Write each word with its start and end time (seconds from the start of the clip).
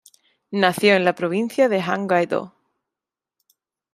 Nació 0.49 0.95
en 0.95 1.05
la 1.05 1.13
provincia 1.13 1.69
de 1.69 1.77
Hwanghae-do. 1.77 2.55